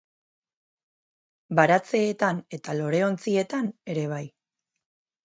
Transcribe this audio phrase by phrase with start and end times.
[1.59, 4.23] Baratzeetan eta loreontzietan ere bai.